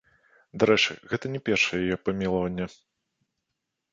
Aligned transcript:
Дарэчы, 0.61 0.95
гэта 1.09 1.25
не 1.33 1.41
першае 1.49 1.77
яе 1.87 1.97
памілаванне. 2.05 2.65